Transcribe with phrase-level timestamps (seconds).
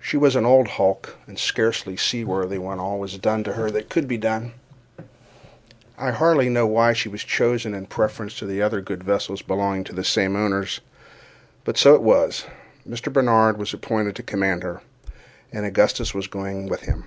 [0.00, 3.90] She was an old hulk, and scarcely seaworthy when all was done to her that
[3.90, 4.52] could be done.
[5.98, 9.92] I hardly know why she was chosen in preference to other good vessels belonging to
[9.94, 12.46] the same owners—but so it was.
[12.88, 13.12] Mr.
[13.12, 14.80] Barnard was appointed to command her,
[15.52, 17.04] and Augustus was going with him.